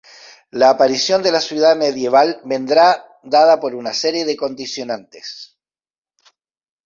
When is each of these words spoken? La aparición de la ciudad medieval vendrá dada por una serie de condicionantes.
La 0.49 0.71
aparición 0.71 1.21
de 1.21 1.31
la 1.31 1.39
ciudad 1.39 1.75
medieval 1.75 2.41
vendrá 2.43 3.05
dada 3.21 3.59
por 3.59 3.75
una 3.75 3.93
serie 3.93 4.25
de 4.25 4.35
condicionantes. 4.35 5.55